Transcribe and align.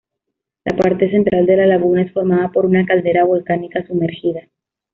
La 0.65 0.75
parte 0.75 1.11
central 1.11 1.45
de 1.45 1.57
la 1.57 1.67
laguna 1.67 2.01
es 2.01 2.11
formada 2.11 2.49
por 2.51 2.65
una 2.65 2.87
caldera 2.87 3.23
volcánica 3.23 3.85
sumergida. 3.85 4.47